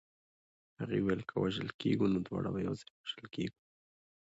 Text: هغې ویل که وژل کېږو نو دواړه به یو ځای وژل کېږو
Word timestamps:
هغې 0.79 0.99
ویل 1.01 1.21
که 1.29 1.35
وژل 1.41 1.69
کېږو 1.81 2.05
نو 2.13 2.19
دواړه 2.27 2.49
به 2.53 2.59
یو 2.65 2.73
ځای 2.81 2.91
وژل 3.01 3.25
کېږو 3.35 3.59